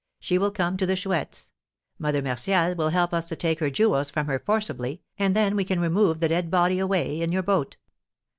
[0.19, 1.51] She will come to the Chouette's;
[1.99, 5.63] Mother Martial will help us to take her jewels from her forcibly, and then we
[5.63, 7.77] can remove the dead body away in your boat."